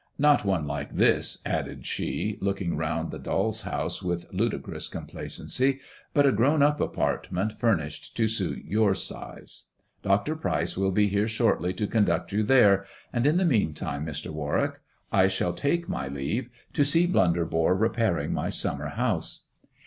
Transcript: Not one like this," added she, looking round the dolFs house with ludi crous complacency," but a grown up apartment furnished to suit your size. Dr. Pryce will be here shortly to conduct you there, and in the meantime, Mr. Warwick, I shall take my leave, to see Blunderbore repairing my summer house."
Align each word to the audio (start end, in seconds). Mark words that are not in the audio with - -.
Not 0.17 0.43
one 0.43 0.65
like 0.65 0.95
this," 0.95 1.37
added 1.45 1.85
she, 1.85 2.35
looking 2.41 2.75
round 2.75 3.11
the 3.11 3.19
dolFs 3.19 3.61
house 3.65 4.01
with 4.01 4.25
ludi 4.33 4.57
crous 4.57 4.89
complacency," 4.89 5.79
but 6.15 6.25
a 6.25 6.31
grown 6.31 6.63
up 6.63 6.81
apartment 6.81 7.59
furnished 7.59 8.17
to 8.17 8.27
suit 8.27 8.65
your 8.65 8.95
size. 8.95 9.65
Dr. 10.01 10.35
Pryce 10.35 10.75
will 10.75 10.89
be 10.89 11.07
here 11.07 11.27
shortly 11.27 11.71
to 11.75 11.85
conduct 11.85 12.31
you 12.31 12.41
there, 12.41 12.87
and 13.13 13.27
in 13.27 13.37
the 13.37 13.45
meantime, 13.45 14.03
Mr. 14.03 14.31
Warwick, 14.31 14.79
I 15.11 15.27
shall 15.27 15.53
take 15.53 15.87
my 15.87 16.07
leave, 16.07 16.49
to 16.73 16.83
see 16.83 17.05
Blunderbore 17.05 17.75
repairing 17.75 18.33
my 18.33 18.49
summer 18.49 18.87
house." 18.87 19.41